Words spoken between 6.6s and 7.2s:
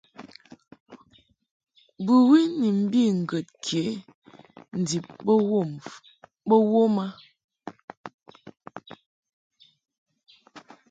wom a.